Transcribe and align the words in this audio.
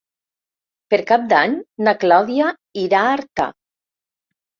Per 0.93 0.97
Cap 1.11 1.27
d'Any 1.33 1.53
na 1.87 1.93
Clàudia 2.03 2.47
irà 2.85 3.03
a 3.03 3.13
Artà. 3.19 3.47